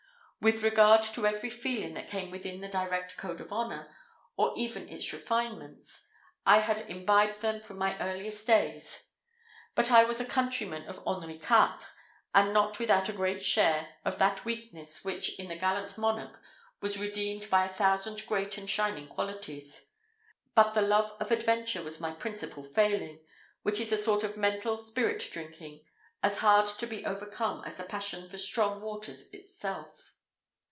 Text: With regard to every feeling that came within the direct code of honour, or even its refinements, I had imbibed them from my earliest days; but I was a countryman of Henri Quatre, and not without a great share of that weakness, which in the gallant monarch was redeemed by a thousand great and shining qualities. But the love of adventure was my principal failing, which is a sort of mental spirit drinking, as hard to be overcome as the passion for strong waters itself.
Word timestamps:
With 0.43 0.63
regard 0.63 1.03
to 1.03 1.27
every 1.27 1.51
feeling 1.51 1.93
that 1.93 2.07
came 2.07 2.31
within 2.31 2.61
the 2.61 2.67
direct 2.67 3.15
code 3.15 3.39
of 3.41 3.53
honour, 3.53 3.95
or 4.35 4.53
even 4.57 4.89
its 4.89 5.13
refinements, 5.13 6.07
I 6.47 6.57
had 6.61 6.81
imbibed 6.89 7.41
them 7.41 7.61
from 7.61 7.77
my 7.77 7.95
earliest 7.99 8.47
days; 8.47 9.09
but 9.75 9.91
I 9.91 10.03
was 10.03 10.19
a 10.19 10.25
countryman 10.25 10.87
of 10.87 10.99
Henri 11.05 11.37
Quatre, 11.37 11.85
and 12.33 12.51
not 12.51 12.79
without 12.79 13.07
a 13.07 13.13
great 13.13 13.45
share 13.45 13.97
of 14.03 14.17
that 14.17 14.43
weakness, 14.43 15.03
which 15.05 15.37
in 15.37 15.47
the 15.47 15.55
gallant 15.55 15.95
monarch 15.95 16.41
was 16.81 16.97
redeemed 16.97 17.47
by 17.51 17.65
a 17.65 17.69
thousand 17.69 18.25
great 18.25 18.57
and 18.57 18.67
shining 18.67 19.07
qualities. 19.09 19.91
But 20.55 20.73
the 20.73 20.81
love 20.81 21.11
of 21.19 21.29
adventure 21.29 21.83
was 21.83 21.99
my 22.01 22.13
principal 22.13 22.63
failing, 22.63 23.19
which 23.61 23.79
is 23.79 23.91
a 23.91 23.95
sort 23.97 24.23
of 24.23 24.37
mental 24.37 24.83
spirit 24.83 25.29
drinking, 25.31 25.83
as 26.23 26.39
hard 26.39 26.65
to 26.65 26.87
be 26.87 27.05
overcome 27.05 27.63
as 27.63 27.77
the 27.77 27.83
passion 27.83 28.27
for 28.27 28.39
strong 28.39 28.81
waters 28.81 29.31
itself. 29.31 30.07